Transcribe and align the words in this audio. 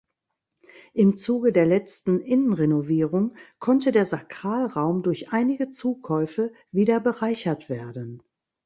Im 0.93 1.15
Zuge 1.15 1.51
der 1.51 1.67
letzten 1.67 2.21
Innenrenovierung 2.21 3.35
konnte 3.59 3.91
der 3.91 4.07
Sakralraum 4.07 5.03
durch 5.03 5.31
einige 5.31 5.69
Zukäufe 5.69 6.51
wieder 6.71 6.99
bereichert 6.99 7.69
werden. 7.69 8.23